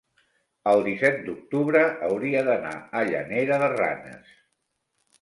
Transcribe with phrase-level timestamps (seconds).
[0.71, 4.37] El disset d'octubre hauria d'anar a Llanera de Ranes.